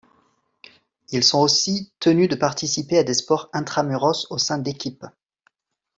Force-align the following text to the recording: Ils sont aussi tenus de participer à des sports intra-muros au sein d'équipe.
Ils 1.11 1.23
sont 1.23 1.41
aussi 1.41 1.91
tenus 1.99 2.27
de 2.27 2.33
participer 2.33 2.97
à 2.97 3.03
des 3.03 3.13
sports 3.13 3.51
intra-muros 3.53 4.25
au 4.31 4.39
sein 4.39 4.57
d'équipe. 4.57 5.05